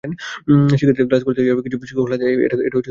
শিক্ষার্থীরা 0.69 1.07
ক্লাস 1.09 1.21
করতে 1.25 1.39
চাইলেও 1.39 1.65
কিছু 1.65 1.77
শিক্ষক 1.89 2.05
ক্লাস 2.07 2.17
নিচ্ছেন 2.21 2.29
না, 2.39 2.45
এটা 2.47 2.55
খুবই 2.55 2.67
দুঃখজনক। 2.73 2.73